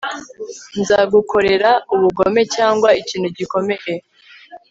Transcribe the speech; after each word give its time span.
nzagukorera 0.81 1.71
ubugome 1.93 2.41
cyangwa 2.55 2.89
ikintu 3.01 3.27
gikomeye 3.37 3.91